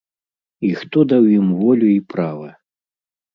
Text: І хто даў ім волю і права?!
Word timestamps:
І 0.69 0.71
хто 0.79 1.03
даў 1.11 1.27
ім 1.39 1.47
волю 1.59 1.87
і 1.91 2.01
права?! 2.15 2.49